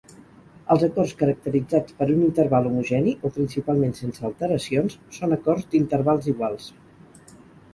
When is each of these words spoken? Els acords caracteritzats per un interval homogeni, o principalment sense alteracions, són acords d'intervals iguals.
Els 0.75 0.83
acords 0.85 1.11
caracteritzats 1.17 1.97
per 1.99 2.07
un 2.13 2.23
interval 2.29 2.69
homogeni, 2.69 3.13
o 3.29 3.31
principalment 3.35 3.93
sense 4.01 4.25
alteracions, 4.31 4.97
són 5.19 5.37
acords 5.39 5.69
d'intervals 5.75 6.33
iguals. 6.35 6.67